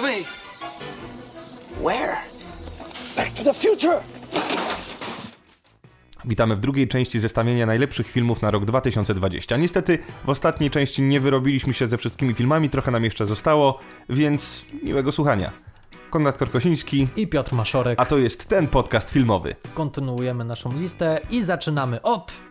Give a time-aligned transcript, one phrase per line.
[0.00, 0.24] with me!
[1.82, 2.16] Where?
[3.16, 4.00] Back to the future!
[6.24, 9.56] Witamy w drugiej części zestawienia najlepszych filmów na rok 2020.
[9.56, 13.78] Niestety w ostatniej części nie wyrobiliśmy się ze wszystkimi filmami, trochę nam jeszcze zostało,
[14.08, 15.50] więc miłego słuchania.
[16.10, 18.00] Konrad Korkosiński, i Piotr Maszorek.
[18.00, 19.56] a to jest ten podcast filmowy.
[19.74, 22.49] Kontynuujemy naszą listę i zaczynamy od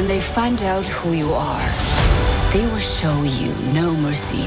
[0.00, 1.68] When they find out who you are,
[2.52, 4.44] they will show you no mercy.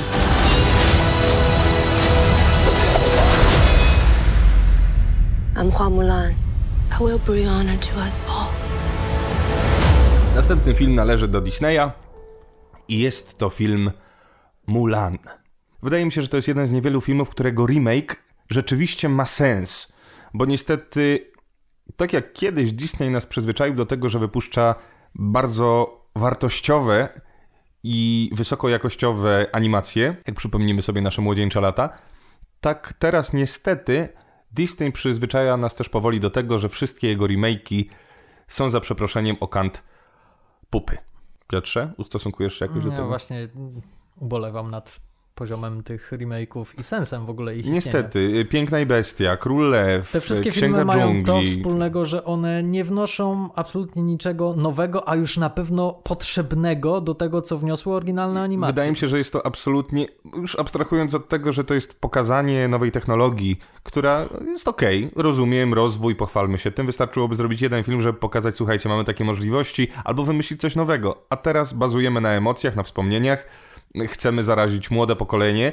[5.55, 6.33] I'm Hua Mulan.
[6.99, 8.49] I will bring honor to us all.
[10.35, 11.91] Następny film należy do Disneya
[12.87, 13.91] i jest to film
[14.67, 15.17] Mulan.
[15.83, 19.93] Wydaje mi się, że to jest jeden z niewielu filmów, którego remake rzeczywiście ma sens,
[20.33, 21.31] bo niestety,
[21.97, 24.75] tak jak kiedyś Disney nas przyzwyczaił do tego, że wypuszcza
[25.15, 27.21] bardzo wartościowe
[27.83, 31.89] i wysokojakościowe animacje, jak przypomnimy sobie nasze młodzieńcze lata,
[32.61, 34.09] tak teraz niestety
[34.51, 37.85] Disney przyzwyczaja nas też powoli do tego, że wszystkie jego remake'i
[38.47, 39.83] są za przeproszeniem o kant
[40.69, 40.97] pupy.
[41.47, 43.07] Piotrze, ustosunkujesz się jakoś do Ja tego?
[43.07, 43.81] właśnie mm,
[44.17, 44.99] ubolewam nad
[45.35, 47.75] poziomem tych remake'ów i sensem w ogóle ich istnienia.
[47.75, 51.25] Niestety, y, Piękna i Bestia, Król Lew, Te wszystkie Księga filmy mają Dżungli.
[51.51, 57.15] to wspólnego, że one nie wnoszą absolutnie niczego nowego, a już na pewno potrzebnego do
[57.15, 58.73] tego, co wniosły oryginalne animacje.
[58.73, 62.67] Wydaje mi się, że jest to absolutnie, już abstrahując od tego, że to jest pokazanie
[62.67, 68.19] nowej technologii, która jest okej, rozumiem, rozwój, pochwalmy się tym, wystarczyłoby zrobić jeden film, żeby
[68.19, 72.83] pokazać, słuchajcie, mamy takie możliwości, albo wymyślić coś nowego, a teraz bazujemy na emocjach, na
[72.83, 73.45] wspomnieniach,
[74.07, 75.71] chcemy zarazić młode pokolenie.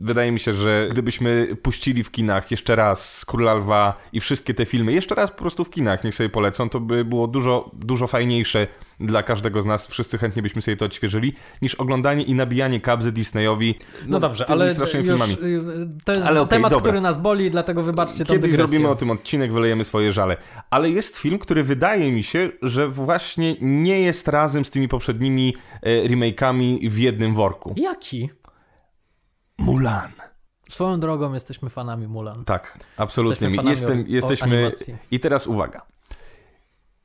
[0.00, 4.64] Wydaje mi się, że gdybyśmy puścili w kinach jeszcze raz Króla Lwa i wszystkie te
[4.66, 8.06] filmy, jeszcze raz po prostu w kinach, niech sobie polecą, to by było dużo, dużo
[8.06, 8.66] fajniejsze
[9.00, 9.86] dla każdego z nas.
[9.86, 11.32] Wszyscy chętnie byśmy sobie to odświeżyli,
[11.62, 13.74] niż oglądanie i nabijanie kabzy Disneyowi.
[14.06, 15.32] No dobrze, tymi ale strasznymi już, filmami.
[15.32, 16.82] y, to jest Ale okej, temat, dobra.
[16.82, 18.68] który nas boli, dlatego wybaczcie tą Kiedyś dygresję.
[18.68, 20.36] zrobimy o tym odcinek, wylejemy swoje żale.
[20.70, 25.56] Ale jest film, który wydaje mi się, że właśnie nie jest razem z tymi poprzednimi
[25.82, 27.74] e, remake'ami w jednym worku.
[27.76, 28.30] Jaki?
[29.58, 30.12] Mulan.
[30.68, 32.44] Swoją drogą jesteśmy fanami Mulan.
[32.44, 33.46] Tak, absolutnie.
[33.48, 34.56] Jesteśmy Jestem, o- o jesteśmy.
[34.56, 34.96] animacji.
[35.10, 35.82] I teraz uwaga.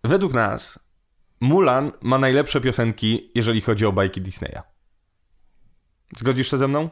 [0.04, 0.80] Według nas
[1.42, 4.62] Mulan ma najlepsze piosenki, jeżeli chodzi o bajki Disneya.
[6.18, 6.90] Zgodzisz się ze mną?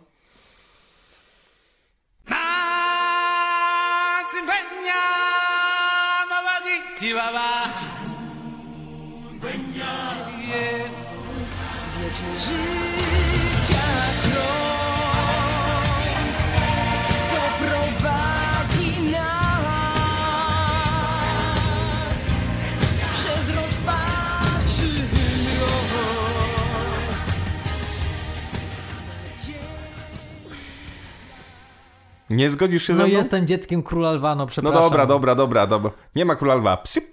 [32.32, 33.18] Nie zgodzisz się No ze mną?
[33.18, 34.82] jestem dzieckiem Króla Lwa, no No przepraszam.
[34.82, 35.92] dobra, dobra, dobra, dobra.
[36.16, 36.78] Nie ma króla lwa.
[36.78, 37.04] Psip,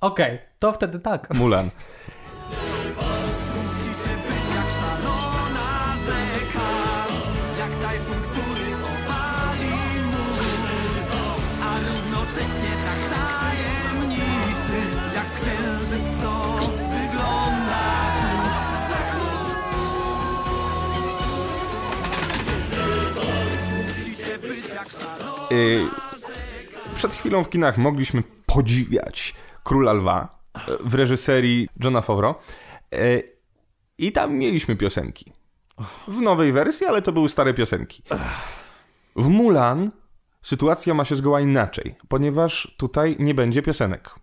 [0.00, 1.34] Okej, to wtedy tak.
[1.34, 1.66] Mulan.
[1.66, 1.70] Y,
[26.94, 32.34] przed chwilą w kinach mogliśmy podziwiać Króla Lwa e, w reżyserii Johna Favreau
[32.94, 33.22] E,
[33.98, 35.32] i tam mieliśmy piosenki.
[36.08, 38.02] W nowej wersji, ale to były stare piosenki.
[39.16, 39.90] W Mulan
[40.42, 44.14] sytuacja ma się zgoła inaczej, ponieważ tutaj nie będzie piosenek.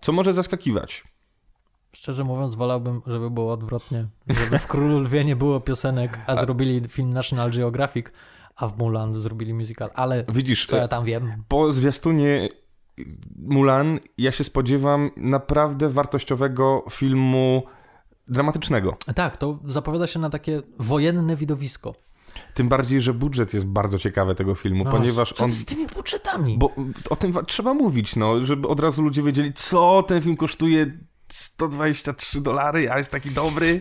[0.00, 1.04] Co może zaskakiwać.
[1.92, 4.06] Szczerze mówiąc, wolałbym, żeby było odwrotnie.
[4.28, 8.06] Żeby w Królu Lwie nie było piosenek, a zrobili film National Geographic,
[8.56, 9.90] a w Mulan zrobili musical.
[9.94, 11.44] Ale Widzisz, co e, ja tam wiem?
[11.48, 12.48] po zwiastunie
[13.38, 17.62] Mulan ja się spodziewam naprawdę wartościowego filmu
[18.28, 18.96] dramatycznego.
[19.14, 21.94] Tak, to zapowiada się na takie wojenne widowisko.
[22.54, 25.50] Tym bardziej, że budżet jest bardzo ciekawy tego filmu, No, ponieważ co on...
[25.50, 26.58] z tymi budżetami?
[26.58, 26.74] Bo
[27.10, 30.98] o tym trzeba mówić, no, żeby od razu ludzie wiedzieli, co ten film kosztuje
[31.28, 33.80] 123 dolary, a jest taki dobry.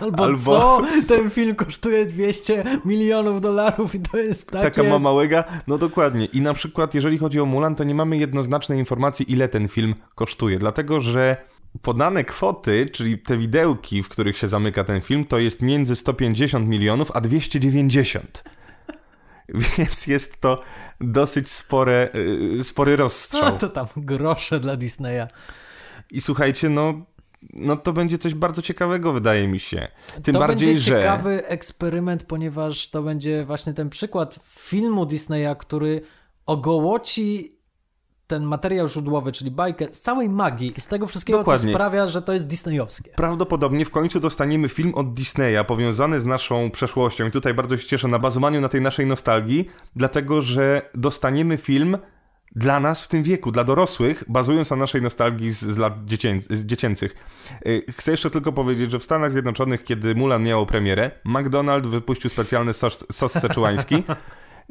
[0.00, 0.82] Albo, albo- co?
[1.08, 4.70] Ten film kosztuje 200 milionów dolarów i to jest takie...
[4.70, 5.44] Taka ma małego.
[5.66, 6.24] No dokładnie.
[6.24, 9.94] I na przykład, jeżeli chodzi o Mulan, to nie mamy jednoznacznej informacji, ile ten film
[10.14, 10.58] kosztuje.
[10.58, 11.36] Dlatego, że
[11.82, 16.68] podane kwoty, czyli te widełki, w których się zamyka ten film, to jest między 150
[16.68, 18.44] milionów a 290.
[19.78, 20.62] więc jest to
[21.00, 22.08] dosyć spore,
[22.60, 23.52] y, spory rozstrzał.
[23.52, 25.26] No to tam grosze dla Disneya.
[26.10, 26.94] I słuchajcie, no,
[27.54, 29.88] no to będzie coś bardzo ciekawego, wydaje mi się.
[30.22, 30.96] Tym to bardziej, będzie że.
[30.96, 36.02] ciekawy eksperyment, ponieważ to będzie właśnie ten przykład filmu Disneya, który
[36.46, 37.56] ogołoci
[38.26, 41.66] ten materiał źródłowy, czyli bajkę, z całej magii i z tego wszystkiego, Dokładnie.
[41.66, 43.10] co sprawia, że to jest disneyowskie.
[43.16, 47.26] Prawdopodobnie w końcu dostaniemy film od Disneya powiązany z naszą przeszłością.
[47.26, 51.98] I tutaj bardzo się cieszę na bazowaniu na tej naszej nostalgii, dlatego że dostaniemy film
[52.56, 56.38] dla nas w tym wieku, dla dorosłych, bazując na naszej nostalgii z, z lat dziecię,
[56.50, 57.14] z dziecięcych.
[57.66, 62.30] Y, Chcę jeszcze tylko powiedzieć, że w Stanach Zjednoczonych, kiedy Mulan miało premierę, McDonald's wypuścił
[62.30, 64.04] specjalny sos, sos seczułański.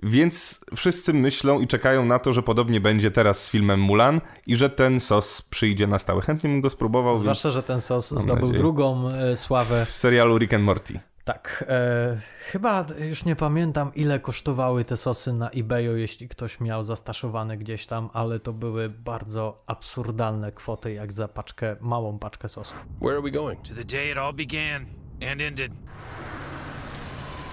[0.03, 4.55] Więc wszyscy myślą i czekają na to, że podobnie będzie teraz z filmem Mulan i
[4.55, 6.21] że ten sos przyjdzie na stałe.
[6.21, 8.57] Chętnie bym go spróbował, więc Zwłaszcza, że ten sos zdobył nadzieję.
[8.59, 9.85] drugą e, sławę.
[9.85, 10.99] w serialu Rick and Morty.
[11.33, 16.83] Tak, e, chyba już nie pamiętam ile kosztowały te sosy na eBayu, jeśli ktoś miał
[16.83, 22.73] zastaszowane gdzieś tam, ale to były bardzo absurdalne kwoty jak za paczkę, małą paczkę sosu.
[23.01, 23.67] Where are we going?
[23.67, 24.85] To the day it all began
[25.31, 25.71] and ended.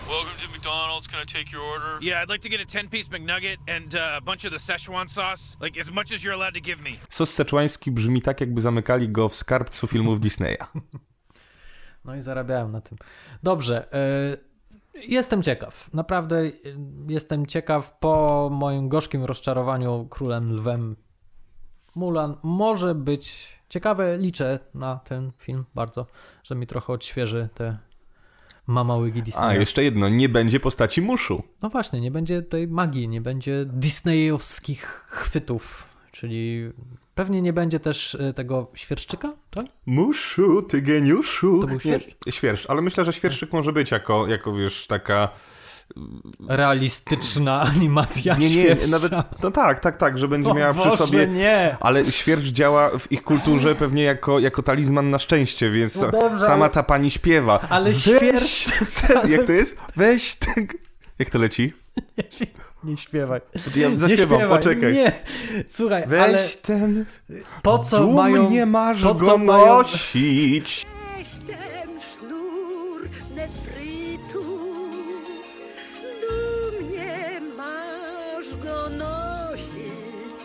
[0.08, 1.08] Welcome to McDonald's.
[1.08, 1.98] Can I take your order?
[2.00, 4.58] Yeah, I'd like to get a 10 piece McNugget and uh, a bunch of the
[4.58, 5.56] Szechuan sauce.
[5.60, 6.96] Like, as much as you're allowed to give me.
[7.10, 10.66] Sos seczuański brzmi tak, jakby zamykali go w skarbcu filmów Disneya.
[12.08, 12.98] No i zarabiałem na tym.
[13.42, 14.36] Dobrze, e,
[15.08, 16.50] jestem ciekaw, naprawdę e,
[17.08, 20.96] jestem ciekaw po moim gorzkim rozczarowaniu Królem Lwem.
[21.94, 26.06] Mulan może być ciekawe, liczę na ten film bardzo,
[26.44, 27.78] że mi trochę odświeży te
[28.66, 29.44] mamałygi Disneya.
[29.44, 31.42] A, jeszcze jedno, nie będzie postaci muszu.
[31.62, 35.87] No właśnie, nie będzie tej magii, nie będzie disneyowskich chwytów,
[36.20, 36.70] czyli
[37.14, 39.66] pewnie nie będzie też e, tego świerszczyka, tak?
[39.86, 41.60] Muszu, ty geniuszu.
[41.60, 42.16] To był świerszcz?
[42.26, 45.28] Nie, świerszcz, ale myślę, że świerszczyk może być jako, jako wiesz, taka...
[46.48, 48.86] Realistyczna animacja Nie, nie, świerszcza.
[48.90, 49.12] nawet...
[49.42, 51.26] No tak, tak, tak, że będzie O miała przy Boże, sobie...
[51.26, 51.76] nie!
[51.80, 56.46] Ale świerszcz działa w ich kulturze pewnie jako, jako talizman na szczęście, więc No dobrze,
[56.46, 57.60] sama ale- ta pani śpiewa.
[57.60, 58.70] Ale Weź świerszcz...
[59.06, 59.78] ten- Jak to jest?
[59.96, 60.66] Weź ten...
[61.18, 61.72] Jak to leci?
[62.40, 62.46] Nie
[62.96, 63.40] śpiewaj.
[63.76, 64.58] Ja Nie zaśpiewam, śpiewaj.
[64.58, 64.92] poczekaj.
[64.94, 65.12] Nie,
[65.68, 67.04] słuchaj, Weź ale ten...
[67.62, 68.66] po co mają...
[68.66, 70.86] masz po go co mają- nosić.
[71.16, 74.48] Weź ten sznur nefrytów,
[76.20, 80.44] dumnie masz go nosić.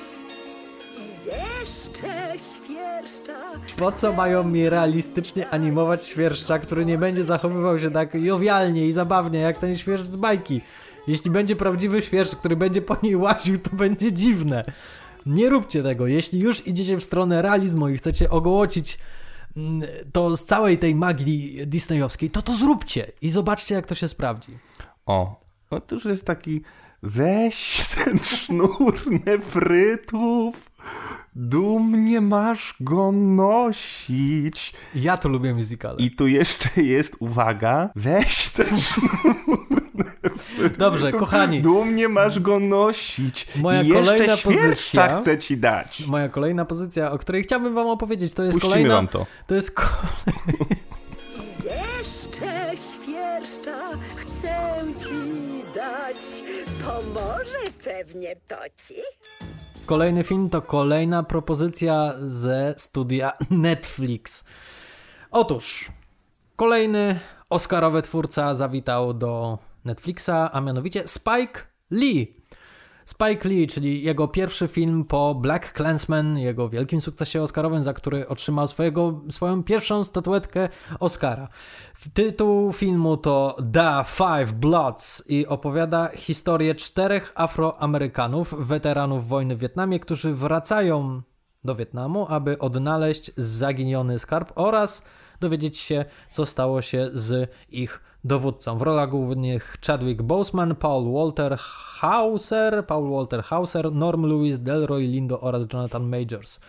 [0.97, 3.39] I jeszcze świerszcza
[3.77, 8.91] Po co mają mi realistycznie animować świerszcza, który nie będzie zachowywał się tak jowialnie i
[8.91, 10.61] zabawnie jak ten świerszcz z bajki?
[11.07, 14.63] Jeśli będzie prawdziwy świerszcz, który będzie po niej łaził, to będzie dziwne.
[15.25, 16.07] Nie róbcie tego.
[16.07, 18.99] Jeśli już idziecie w stronę realizmu i chcecie ogołocić
[19.57, 24.07] mm, to z całej tej magii disneyowskiej, to to zróbcie i zobaczcie, jak to się
[24.07, 24.57] sprawdzi.
[25.05, 25.39] O,
[25.69, 26.61] otóż jest taki
[27.03, 28.95] weź ten sznur
[29.25, 30.71] nefrytów,
[31.35, 34.73] dumnie masz go nosić.
[34.95, 35.97] Ja to lubię musicale.
[35.97, 39.82] I tu jeszcze jest, uwaga, weź ten sznur
[40.69, 43.47] Dobrze, kochani, dumnie masz go nosić.
[43.55, 46.03] Moja I jeszcze kolejna świerszcza pozycja- chcę ci dać.
[46.07, 48.95] moja kolejna pozycja, o której chciałbym wam opowiedzieć, to jest Puścimy kolejna...
[48.95, 49.25] wam to.
[49.47, 49.83] To jest ko-
[51.99, 53.79] Jeszcze świerszcza
[54.15, 56.43] chcę ci dać.
[56.85, 58.55] Pomoże pewnie to
[58.87, 58.95] ci.
[59.85, 64.43] Kolejny film to kolejna propozycja ze studia Netflix.
[65.31, 65.91] Otóż,
[66.55, 71.61] kolejny Oscarowy twórca zawitał do Netflixa, a mianowicie Spike
[71.91, 72.43] Lee.
[73.05, 78.27] Spike Lee, czyli jego pierwszy film po Black Clansman, jego wielkim sukcesie Oscarowym, za który
[78.27, 81.47] otrzymał swojego, swoją pierwszą statuetkę Oscara.
[82.13, 89.99] Tytuł filmu to The Five Bloods i opowiada historię czterech Afroamerykanów, weteranów wojny w Wietnamie,
[89.99, 91.21] którzy wracają
[91.63, 95.07] do Wietnamu, aby odnaleźć zaginiony skarb oraz
[95.39, 98.77] dowiedzieć się, co stało się z ich dowódcą.
[98.77, 105.41] W rolach głównych Chadwick Boseman, Paul Walter Hauser, Paul Walter Hauser, Norm Lewis, Delroy Lindo
[105.41, 106.59] oraz Jonathan Majors.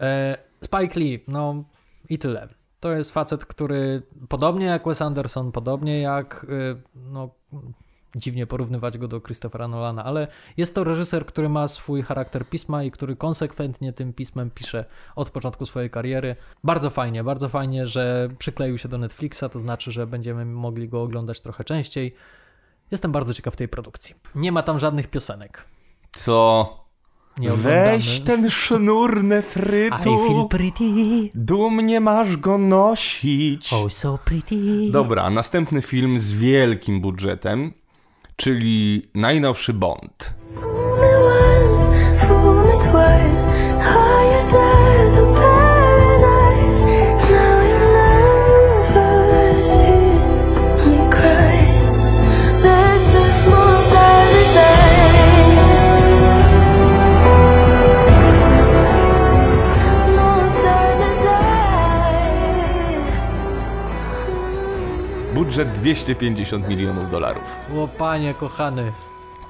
[0.00, 1.64] E, Spike Lee, no
[2.08, 2.48] i tyle.
[2.80, 7.30] To jest facet, który podobnie jak Wes Anderson, podobnie jak, y, no
[8.16, 12.82] dziwnie porównywać go do Christophera Nolana, ale jest to reżyser, który ma swój charakter pisma
[12.82, 14.84] i który konsekwentnie tym pismem pisze
[15.16, 16.36] od początku swojej kariery.
[16.64, 21.02] Bardzo fajnie, bardzo fajnie, że przykleił się do Netflixa, to znaczy, że będziemy mogli go
[21.02, 22.14] oglądać trochę częściej.
[22.90, 24.14] Jestem bardzo ciekaw tej produkcji.
[24.34, 25.64] Nie ma tam żadnych piosenek.
[26.12, 26.86] Co?
[27.38, 30.84] Weź ten sznur I nefrytu, feel pretty,
[31.34, 33.72] dumnie masz go nosić.
[33.72, 34.90] oh so pretty.
[34.90, 37.72] Dobra, następny film z wielkim budżetem,
[38.36, 40.34] czyli najnowszy Bond.
[65.56, 67.42] Budżet 250 milionów dolarów.
[67.76, 68.92] O panie kochany.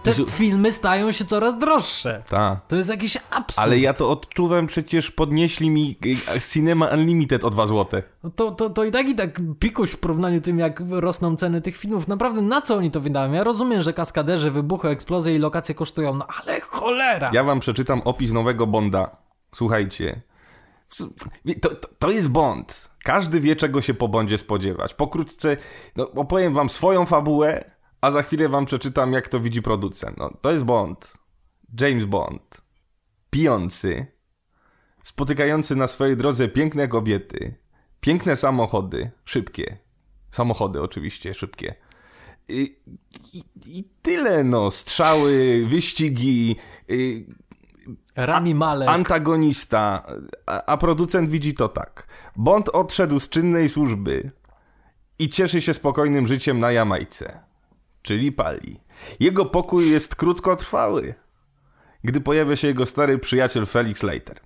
[0.02, 0.26] Te Jezu.
[0.26, 2.22] filmy stają się coraz droższe.
[2.28, 2.60] Ta.
[2.68, 3.66] To jest jakiś absurd.
[3.66, 5.96] Ale ja to odczuwam, przecież podnieśli mi
[6.36, 8.02] y, Cinema Unlimited o 2 złote.
[8.24, 11.60] No To, to, to i tak i tak pikuś w porównaniu tym, jak rosną ceny
[11.60, 12.08] tych filmów.
[12.08, 13.32] Naprawdę, na co oni to wydają?
[13.32, 17.30] Ja rozumiem, że kaskaderzy, wybuchy, eksplozje i lokacje kosztują, no ale cholera!
[17.32, 19.16] Ja wam przeczytam opis nowego Bonda.
[19.54, 20.20] Słuchajcie.
[21.60, 22.95] To, to, to jest Bond.
[23.06, 24.94] Każdy wie, czego się po Bondzie spodziewać.
[24.94, 25.56] Pokrótce
[25.96, 27.70] no, opowiem wam swoją fabułę,
[28.00, 30.16] a za chwilę wam przeczytam, jak to widzi producent.
[30.18, 31.14] No, to jest Bond.
[31.80, 32.62] James Bond.
[33.30, 34.06] Pijący.
[35.04, 37.54] Spotykający na swojej drodze piękne kobiety.
[38.00, 39.10] Piękne samochody.
[39.24, 39.76] Szybkie.
[40.30, 41.74] Samochody oczywiście, szybkie.
[42.48, 42.76] I,
[43.32, 44.70] i, i tyle, no.
[44.70, 46.56] Strzały, wyścigi,
[48.16, 48.88] Rami Malek.
[48.88, 50.06] antagonista,
[50.46, 52.06] a, a producent widzi to tak.
[52.36, 54.30] Bond odszedł z czynnej służby
[55.18, 57.40] i cieszy się spokojnym życiem na Jamajce,
[58.02, 58.80] czyli pali.
[59.20, 61.14] Jego pokój jest krótkotrwały,
[62.04, 64.40] gdy pojawia się jego stary przyjaciel Felix Leiter.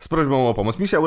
[0.00, 0.78] Z prośbą o pomoc.
[0.78, 0.98] Misja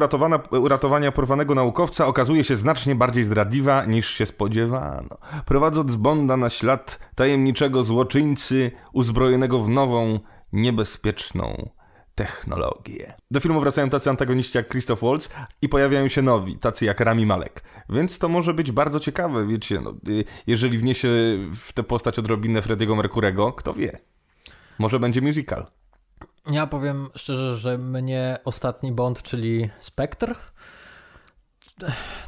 [0.52, 5.18] uratowania porwanego naukowca okazuje się znacznie bardziej zdradliwa niż się spodziewano.
[5.46, 10.20] Prowadząc Bonda na ślad tajemniczego złoczyńcy uzbrojonego w nową,
[10.54, 11.70] niebezpieczną
[12.16, 13.14] technologię.
[13.32, 15.30] Do filmu wracają tacy antagoniści jak Christoph Waltz
[15.62, 17.64] i pojawiają się nowi, tacy jak Rami Malek.
[17.90, 21.10] Więc to może być bardzo ciekawe, wiecie, no, y, jeżeli wniesie
[21.56, 24.00] w tę postać odrobinę Frediego Mercurego, kto wie.
[24.80, 25.68] Może będzie musical.
[26.52, 30.36] Ja powiem szczerze, że mnie ostatni Bond, czyli Spectre,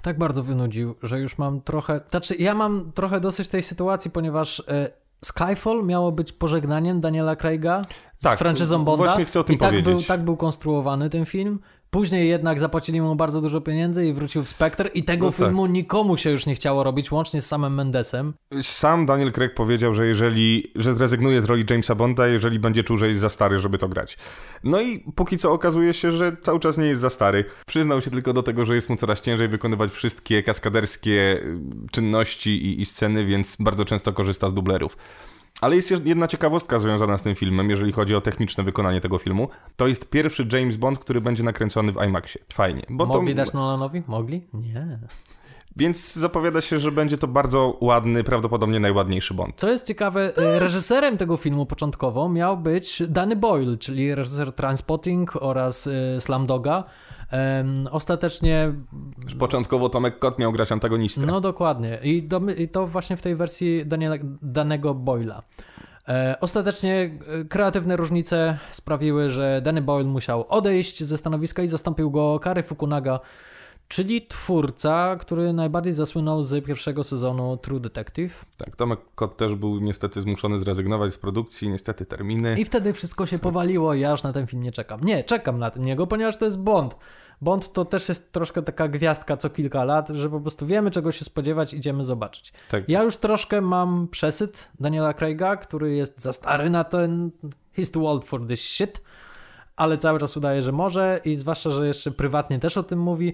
[0.02, 2.02] tak bardzo wynudził, że już mam trochę.
[2.10, 4.92] Znaczy, ja mam trochę dosyć tej sytuacji, ponieważ e,
[5.26, 7.82] Skyfall miało być pożegnaniem Daniela Craiga
[8.20, 9.04] z Tak, franczyzą Bonda.
[9.04, 9.94] właśnie chcę o tym I tak powiedzieć.
[9.94, 11.60] był, tak był konstruowany ten film.
[11.90, 15.38] Później jednak zapłacili mu bardzo dużo pieniędzy i wrócił w Spectre i tego No tak.
[15.38, 18.34] filmu nikomu się już nie chciało robić, łącznie z samym Mendesem.
[18.62, 22.98] Sam Daniel Craig powiedział, że jeżeli, że zrezygnuje z roli Jamesa Bonda, jeżeli będzie czuł,
[22.98, 24.18] że jest za stary, żeby to grać.
[24.64, 27.46] No i póki co okazuje się, że cały czas nie jest za stary.
[27.68, 31.12] Przyznał się tylko do tego, że jest mu coraz ciężej wykonywać wszystkie kaskaderskie
[31.44, 31.58] y,
[31.92, 34.98] czynności i, i sceny, więc bardzo często korzysta z dublerów.
[35.62, 39.50] Ale jest jedna ciekawostka związana z tym filmem, jeżeli chodzi o techniczne wykonanie tego filmu.
[39.76, 42.42] To jest pierwszy James Bond, który będzie nakręcony w IMAXie.
[42.54, 42.86] Fajnie.
[42.90, 44.04] Bo Mogli to, dać Nolanowi?
[44.08, 44.48] Mogli?
[44.54, 45.00] Nie.
[45.78, 49.56] Więc zapowiada się, że będzie to bardzo ładny, prawdopodobnie najładniejszy Bond.
[49.58, 55.36] Co jest ciekawe, e, reżyserem tego filmu początkowo miał być Danny Boyle, czyli reżyser Transpotting
[55.36, 56.84] oraz y, Slamdoga.
[57.92, 58.74] Ostatecznie,
[59.40, 61.22] Początkowo Tomek Kot miał grać antagonistę.
[61.22, 65.44] no dokładnie, i, do, i to właśnie w tej wersji Daniela, danego Boyla.
[66.08, 72.12] E, ostatecznie e, kreatywne różnice sprawiły, że Danny Boyle musiał odejść ze stanowiska i zastąpił
[72.12, 73.20] go Kary Fukunaga,
[73.88, 78.46] czyli twórca, który najbardziej zasłynął z pierwszego sezonu True Detective.
[78.58, 82.60] Tak, Tomek Kot też był niestety zmuszony zrezygnować z produkcji, niestety terminy.
[82.60, 85.04] I wtedy wszystko się powaliło i ja aż na ten film nie czekam.
[85.04, 86.96] Nie, czekam na niego, ponieważ to jest Bond.
[87.42, 91.12] Bond to też jest troszkę taka gwiazdka co kilka lat, że po prostu wiemy czego
[91.12, 92.54] się spodziewać, idziemy zobaczyć.
[92.72, 92.90] Tak.
[92.90, 97.32] Ja już troszkę mam przesyt Daniela Craiga, który jest za stary na ten
[97.78, 99.02] he's too old for this shit,
[99.76, 103.34] ale cały czas udaje, że może i zwłaszcza, że jeszcze prywatnie też o tym mówi.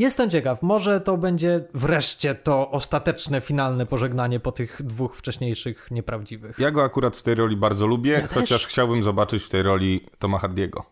[0.00, 6.58] Jestem ciekaw, może to będzie wreszcie to ostateczne, finalne pożegnanie po tych dwóch wcześniejszych nieprawdziwych.
[6.58, 8.66] Ja go akurat w tej roli bardzo lubię, Ja chociaż też.
[8.66, 10.84] chciałbym zobaczyć w tej roli Toma Hardiego.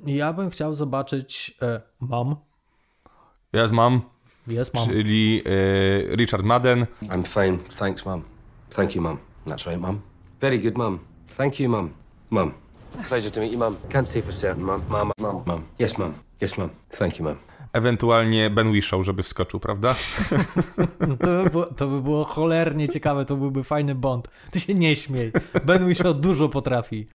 [0.00, 2.36] Ja bym chciał zobaczyć e, Mam.
[3.52, 4.00] Ja mam,
[4.46, 4.88] Jest Mam.
[4.88, 5.42] czyli
[6.12, 6.86] e, Richard Madden.
[7.02, 8.22] I'm fine, thanks, Mum.
[8.70, 9.18] Thank you, Mum.
[9.46, 10.00] That's right, Mum.
[10.40, 10.98] Very good, Mum.
[11.36, 11.92] Thank you, Mum.
[12.30, 12.52] Mum.
[13.08, 13.76] Pleasure to meet you, Mum.
[13.88, 14.82] Can't say for certain, Mum.
[14.88, 15.64] Mum, Mum, Mum.
[15.78, 16.14] Yes, Mum.
[16.42, 16.70] Yes, Mum.
[16.90, 17.36] Thank you, Mum.
[17.72, 19.94] Ewentualnie Ben Whishaw, żeby wskoczył, prawda?
[21.20, 24.28] To by, było, to by było cholernie ciekawe, to byłby fajny Bond.
[24.50, 25.32] Ty się nie śmiej.
[25.64, 27.08] Ben Whishaw dużo potrafi.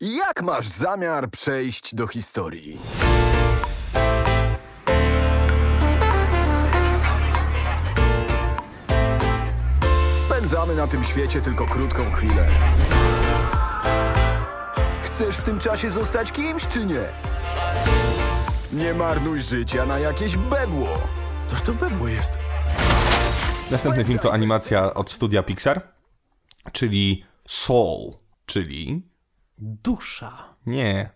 [0.00, 2.78] Jak masz zamiar przejść do historii?
[10.26, 12.48] Spędzamy na tym świecie tylko krótką chwilę.
[15.12, 17.02] Chcesz w tym czasie zostać kimś, czy nie?
[18.72, 20.88] Nie marnuj życia na jakieś bedło.
[21.50, 22.30] Toż to bedło jest.
[23.70, 25.88] Następny film to animacja od studia Pixar.
[26.72, 28.12] czyli soul,
[28.46, 29.02] czyli
[29.58, 30.54] Dusza.
[30.66, 31.10] nie,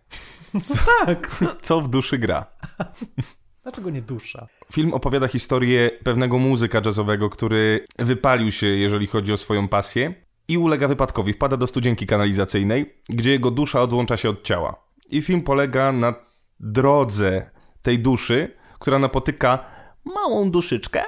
[1.06, 1.30] Tak.
[1.62, 2.46] co w duszy gra.
[3.62, 4.46] Dlaczego nie dusza?
[4.72, 10.14] Film opowiada historię pewnego muzyka jazzowego, który wypalił się, jeżeli chodzi o swoją pasję,
[10.48, 11.32] i ulega wypadkowi.
[11.32, 14.76] Wpada do studzienki kanalizacyjnej, gdzie jego dusza odłącza się od ciała.
[15.10, 16.14] I film polega na
[16.60, 17.50] drodze
[17.82, 19.58] tej duszy, która napotyka
[20.04, 21.02] małą duszyczkę,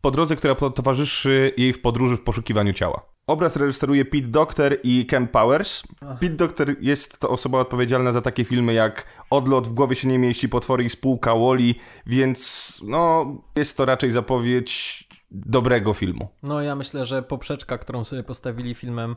[0.00, 3.14] po drodze, która towarzyszy jej w podróży w poszukiwaniu ciała.
[3.26, 5.82] Obraz reżyseruje Pete Docter i Ken Powers.
[6.20, 10.18] Pete Docter jest to osoba odpowiedzialna za takie filmy jak Odlot, W głowie się nie
[10.18, 11.74] mieści, Potwory i spółka, Wally,
[12.06, 15.03] więc no, jest to raczej zapowiedź
[15.34, 16.28] dobrego filmu.
[16.42, 19.16] No ja myślę, że poprzeczka, którą sobie postawili filmem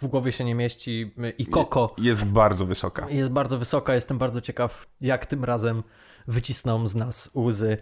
[0.00, 3.06] w głowie się nie mieści y, i Koko Jest bardzo wysoka.
[3.10, 3.94] jest bardzo wysoka.
[3.94, 5.82] Jestem bardzo ciekaw, jak tym razem
[6.28, 7.78] wycisną z nas łzy.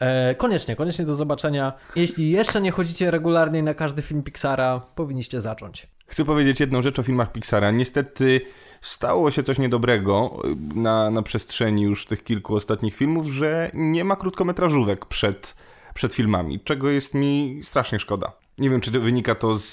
[0.00, 1.72] E, koniecznie, koniecznie do zobaczenia.
[1.96, 5.86] Jeśli jeszcze nie chodzicie regularnie na każdy film Pixara, powinniście zacząć.
[6.06, 7.70] Chcę powiedzieć jedną rzecz o filmach Pixara.
[7.70, 8.40] Niestety
[8.80, 10.42] stało się coś niedobrego
[10.74, 15.54] y, na, na przestrzeni już tych kilku ostatnich filmów, że nie ma krótkometrażówek przed,
[15.98, 18.32] przed filmami, czego jest mi strasznie szkoda.
[18.58, 19.72] Nie wiem, czy to wynika to z,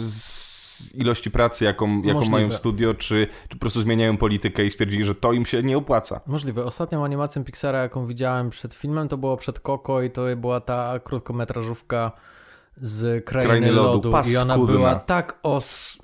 [0.00, 2.30] z ilości pracy, jaką, jaką Możliwe.
[2.36, 5.62] mają w studio, czy, czy po prostu zmieniają politykę i stwierdzili, że to im się
[5.62, 6.20] nie opłaca.
[6.26, 6.64] Możliwe.
[6.64, 10.98] Ostatnią animacją Pixara, jaką widziałem przed filmem, to było przed Koko i to była ta
[11.04, 12.12] krótkometrażówka
[12.80, 14.10] z Krainy, Krainy Lodu.
[14.10, 14.30] Lodu.
[14.30, 15.98] I ona była tak os...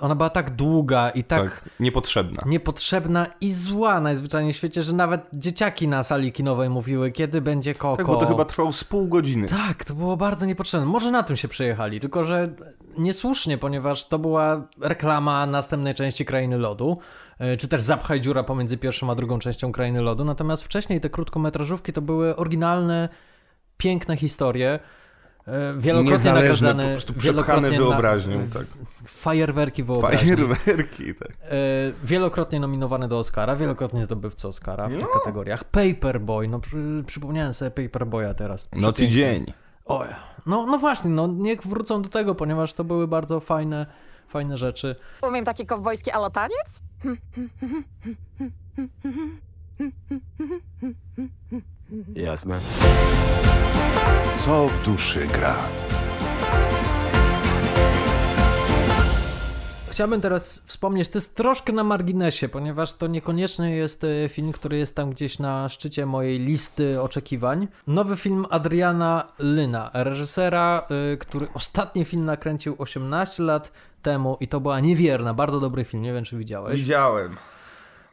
[0.00, 2.42] Ona była tak długa i tak, Tak, niepotrzebna.
[2.46, 7.74] niepotrzebna i zła najzwyczajniej w świecie, że nawet dzieciaki na sali kinowej mówiły, kiedy będzie
[7.74, 7.96] Koko.
[7.96, 9.48] Tak, bo to chyba trwało z pół godziny.
[9.48, 10.86] Tak, to było bardzo niepotrzebne.
[10.86, 12.48] Może na tym się przejechali, tylko że
[12.98, 16.98] niesłusznie, ponieważ to była reklama następnej części Krainy Lodu,
[17.38, 21.10] e, czy też Zapchaj dziura pomiędzy pierwszą a drugą częścią Krainy Lodu, natomiast wcześniej te
[21.10, 23.08] krótkometrażówki to były oryginalne,
[23.76, 24.78] piękne historie,
[25.78, 26.42] wielokrotnie Niezależne,
[26.74, 28.38] nagradzane, po prostu wielokrotnie przepchane wyobraźnią.
[28.38, 28.66] Na, Tak.
[29.06, 30.18] fajerwerki wyobraźni.
[30.36, 31.28] Fajerwerki, tak.
[31.42, 31.54] E,
[32.04, 35.08] wielokrotnie nominowane do Oscara, wielokrotnie zdobywcy Oscara w tych No.
[35.08, 35.64] kategoriach.
[35.64, 38.70] Paperboy, no przy, przypomniałem sobie Paperboya teraz.
[38.76, 39.52] Noc i dzień.
[39.84, 40.04] O,
[40.46, 43.86] no, no właśnie, no niech wrócą do tego, ponieważ to były bardzo fajne,
[44.28, 44.96] fajne rzeczy.
[45.22, 46.82] Umiem taki kowbojski alotaniec?
[52.14, 52.60] Jasne.
[54.36, 55.56] Co w duszy gra?
[59.90, 64.78] Chciałbym teraz wspomnieć, to jest troszkę na marginesie, ponieważ to niekoniecznie jest e, film, który
[64.78, 67.68] jest tam gdzieś na szczycie mojej listy oczekiwań.
[67.86, 73.72] Nowy film Adriana Lyna, reżysera, e, który ostatni film nakręcił 18 lat
[74.02, 76.80] temu i to była Niewierna, bardzo dobry film, nie wiem czy widziałeś.
[76.80, 77.36] Widziałem.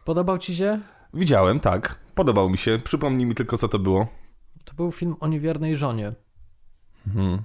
[0.06, 0.80] Podobał ci się?
[1.16, 2.00] Widziałem, tak.
[2.16, 2.80] Podobał mi się.
[2.84, 4.08] Przypomnij mi tylko, co to było.
[4.66, 6.14] To był film o niewiernej żonie.
[7.08, 7.40] Mhm.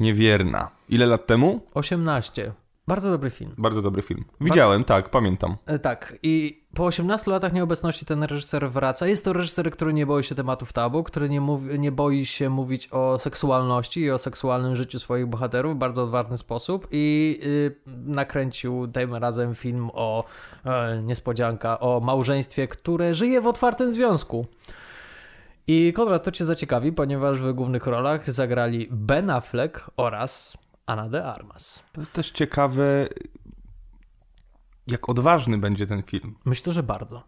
[0.00, 0.70] Niewierna.
[0.88, 1.66] Ile lat temu?
[1.74, 2.52] 18.
[2.90, 3.54] Bardzo dobry film.
[3.58, 4.24] Bardzo dobry film.
[4.40, 5.56] Widziałem, tak, pamiętam.
[5.66, 9.06] E, Tak, i po 18 latach nieobecności ten reżyser wraca.
[9.06, 12.50] Jest to reżyser, który nie boi się tematów tabu, który nie, mówi, nie boi się
[12.50, 17.74] mówić o seksualności i o seksualnym życiu swoich bohaterów w bardzo odważny sposób i y,
[17.86, 20.24] nakręcił tym razem film o,
[20.64, 24.46] e, niespodzianka, o małżeństwie, które żyje w otwartym związku.
[25.66, 30.56] I Konrad, to cię zaciekawi, ponieważ w głównych rolach zagrali Ben Affleck oraz
[30.90, 31.84] Ana de Armas.
[31.92, 33.08] To też ciekawe,
[34.86, 36.36] jak odważny będzie ten film.
[36.44, 37.24] Myślę, że bardzo.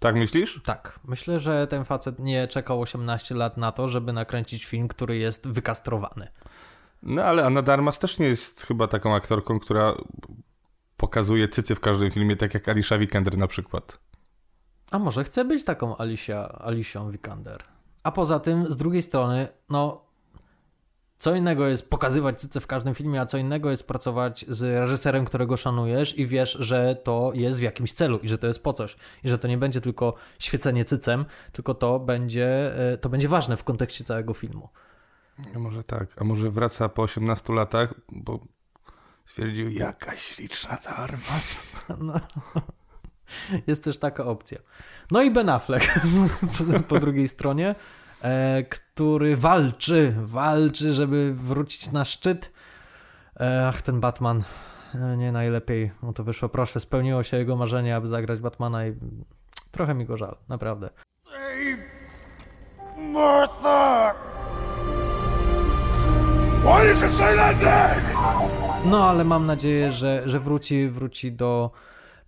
[0.00, 0.60] Tak myślisz?
[0.64, 1.00] Tak.
[1.04, 5.48] Myślę, że ten facet nie czekał 18 lat na to, żeby nakręcić film, który jest
[5.48, 6.28] wykastrowany.
[7.02, 9.94] No ale Anna Darmas też nie jest chyba taką aktorką, która
[10.96, 13.98] pokazuje cycy w każdym filmie, tak jak Alicia Vikander na przykład.
[14.90, 17.62] A może chce być taką Alicia, Alicią Vikander?
[18.02, 20.05] A poza tym, z drugiej strony, no,
[21.18, 25.24] co innego jest pokazywać cyce w każdym filmie, a co innego jest pracować z reżyserem,
[25.24, 28.72] którego szanujesz i wiesz, że to jest w jakimś celu i że to jest po
[28.72, 28.96] coś.
[29.24, 33.56] I że to nie będzie tylko świecenie cycem, tylko to będzie, e, to będzie ważne
[33.56, 34.68] w kontekście całego filmu.
[35.56, 38.40] A może tak, a może wraca po 18 latach, bo
[39.26, 41.62] stwierdził, jakaś śliczna ta Armas.
[41.98, 42.20] No.
[43.66, 44.58] Jest też taka opcja.
[45.10, 46.00] No i Ben Affleck
[46.88, 47.74] po drugiej stronie,
[48.22, 52.52] e, który walczy, walczy, żeby wrócić na szczyt.
[53.40, 54.42] E, ach, ten Batman
[54.94, 56.48] e, nie najlepiej mu to wyszło.
[56.48, 58.94] Proszę, spełniło się jego marzenie, aby zagrać Batmana i
[59.70, 60.90] trochę mi go żal, naprawdę.
[62.98, 64.14] Martha!
[66.62, 68.02] Why did you say that name?
[68.84, 71.70] No, ale mam nadzieję, że, że wróci, wróci do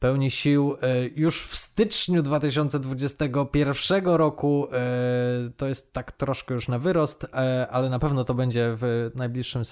[0.01, 4.69] pełni sił e, już w styczniu 2021 roku.
[4.73, 9.11] E, to jest tak troszkę już na wyrost, e, ale na pewno to będzie w
[9.15, 9.63] najbliższym,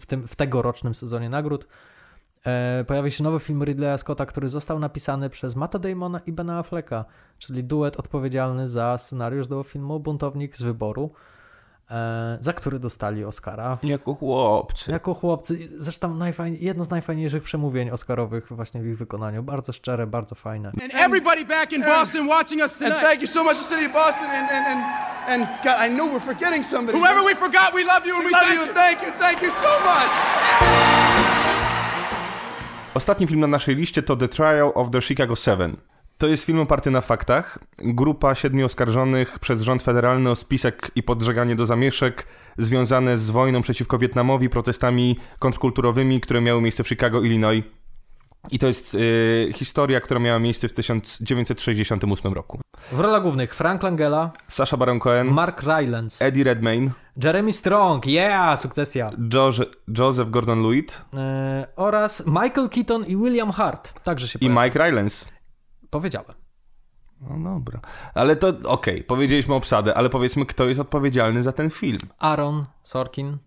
[0.00, 1.66] w, tym, w tegorocznym sezonie nagród.
[2.86, 7.04] Pojawi się nowy film Ridleya Scotta, który został napisany przez Matta Damona i Bena Afflecka,
[7.38, 11.10] czyli duet odpowiedzialny za scenariusz do filmu Buntownik z wyboru
[12.40, 13.78] za który dostali Oscara.
[13.82, 14.92] Jako chłopcy.
[14.92, 15.58] Jako chłopcy.
[15.68, 19.42] Zresztą najfajniej, jedno z najfajniejszych przemówień Oscarowych właśnie w ich wykonaniu.
[19.42, 20.68] Bardzo szczere, bardzo fajne.
[20.68, 22.96] And everybody back in Boston watching us tonight.
[22.96, 24.80] And thank you so much, the city of Boston, and and and,
[25.28, 26.98] and God, I know we're forgetting somebody.
[26.98, 28.74] Whoever we forgot, we love you and we, we love thank you.
[28.74, 30.10] Thank you, thank you so much.
[32.94, 35.76] Ostatni film na naszej liście to The Trial of the Chicago Seven.
[36.18, 37.58] To jest film oparty na faktach.
[37.78, 42.26] Grupa siedmiu oskarżonych przez rząd federalny o spisek i podżeganie do zamieszek
[42.58, 47.64] związane z wojną przeciwko Wietnamowi, protestami kontrkulturowymi, które miały miejsce w Chicago, Illinois.
[48.50, 52.60] I to jest y, historia, która miała miejsce w 1968 roku.
[52.92, 56.90] W rolach głównych Frank Langella, Sasha Baron Cohen, Mark Rylance, Eddie Redmayne,
[57.24, 59.60] Jeremy Strong, yeah, sukcesja, Josh,
[59.98, 61.20] Joseph Gordon-Lewitt yy,
[61.76, 64.66] oraz Michael Keaton i William Hart, także się i pojawi.
[64.66, 65.37] Mike Rylance.
[65.90, 66.34] Powiedziałem.
[67.20, 67.80] No dobra.
[68.14, 72.08] Ale to okej, okay, powiedzieliśmy obsadę, ale powiedzmy, kto jest odpowiedzialny za ten film.
[72.18, 73.38] Aaron Sorkin,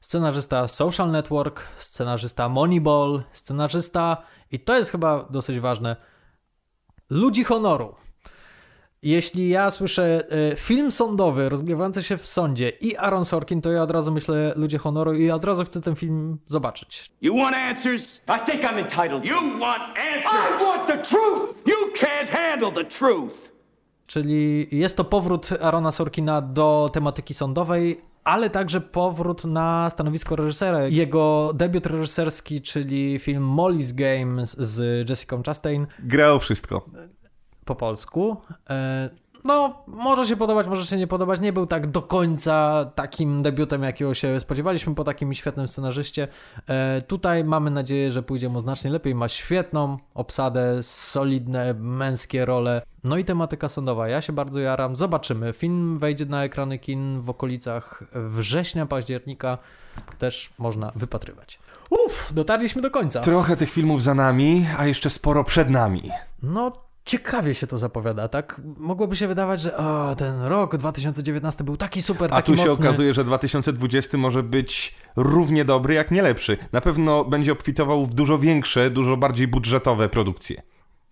[0.00, 4.16] scenarzysta Social Network, scenarzysta Moneyball, scenarzysta,
[4.50, 5.96] i to jest chyba dosyć ważne,
[7.10, 7.94] Ludzi Honoru.
[9.02, 13.82] Jeśli ja słyszę y, film sądowy rozgrywający się w sądzie i Aaron Sorkin, to ja
[13.82, 17.10] od razu myślę Ludzie Honoru i od razu chcę ten film zobaczyć.
[17.22, 18.20] You want answers?
[18.28, 19.24] I think I'm entitled.
[19.24, 20.62] You want answers?
[20.62, 21.66] I want the truth!
[21.66, 23.52] You can't handle the truth!
[24.06, 30.86] Czyli jest to powrót Arona Sorkina do tematyki sądowej, ale także powrót na stanowisko reżysera.
[30.86, 35.86] Jego debiut reżyserski, czyli film Molly's Games z Jessica Chastain.
[35.98, 36.84] Grał wszystko
[37.66, 38.36] po polsku.
[39.44, 41.40] No, może się podobać, może się nie podobać.
[41.40, 46.28] Nie był tak do końca takim debiutem, jakiego się spodziewaliśmy po takim świetnym scenarzyście.
[47.06, 49.14] Tutaj mamy nadzieję, że pójdzie mu znacznie lepiej.
[49.14, 52.82] Ma świetną obsadę, solidne męskie role.
[53.04, 54.08] No i tematyka sądowa.
[54.08, 54.96] Ja się bardzo jaram.
[54.96, 55.52] Zobaczymy.
[55.52, 59.58] Film wejdzie na ekrany kin w okolicach września, października.
[60.18, 61.58] Też można wypatrywać.
[61.90, 63.20] Uff, dotarliśmy do końca.
[63.20, 66.10] Trochę tych filmów za nami, a jeszcze sporo przed nami.
[66.42, 66.72] No,
[67.06, 68.60] ciekawie się to zapowiada, tak?
[68.76, 72.68] Mogłoby się wydawać, że o, ten rok 2019 był taki super, taki A tu się
[72.68, 72.84] mocny.
[72.88, 76.56] okazuje, że 2020 może być równie dobry, jak nie lepszy.
[76.72, 80.62] Na pewno będzie obfitował w dużo większe, dużo bardziej budżetowe produkcje.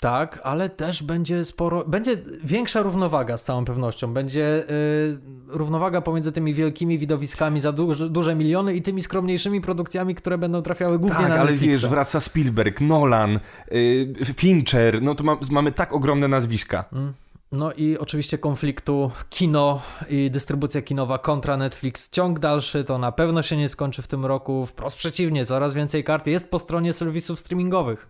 [0.05, 4.13] Tak, ale też będzie sporo, będzie większa równowaga z całą pewnością.
[4.13, 10.15] Będzie yy, równowaga pomiędzy tymi wielkimi widowiskami za duże, duże miliony i tymi skromniejszymi produkcjami,
[10.15, 11.83] które będą trafiały głównie tak, na ale Netflixa.
[11.83, 13.41] wiesz, wraca Spielberg, Nolan,
[13.71, 16.85] yy, Fincher, no to ma, mamy tak ogromne nazwiska.
[16.93, 17.13] Mm.
[17.53, 22.11] No i oczywiście konfliktu kino i dystrybucja kinowa kontra Netflix.
[22.11, 24.67] Ciąg dalszy to na pewno się nie skończy w tym roku.
[24.67, 28.09] Wprost przeciwnie, coraz więcej kart jest po stronie serwisów streamingowych.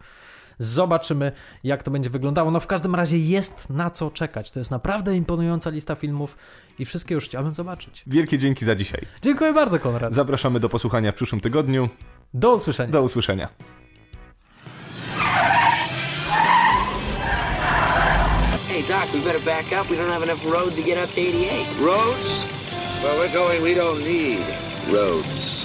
[0.59, 1.33] Zobaczymy,
[1.64, 2.51] jak to będzie wyglądało.
[2.51, 4.51] No w każdym razie jest na co czekać.
[4.51, 6.37] To jest naprawdę imponująca lista filmów
[6.79, 8.03] i wszystkie już chciałbym zobaczyć.
[8.07, 9.07] Wielkie dzięki za dzisiaj.
[9.23, 10.14] Dziękuję bardzo, Konrad.
[10.14, 11.88] Zapraszamy do posłuchania w przyszłym tygodniu.
[12.35, 12.93] Do usłyszenia.
[12.93, 13.49] Do usłyszenia.
[18.69, 19.88] Hey, Doc, we better back up.
[19.88, 21.85] We don't have enough road to get up to 88.
[21.87, 22.45] Roads?
[23.03, 24.40] Where we're going, we don't need
[24.93, 25.64] roads.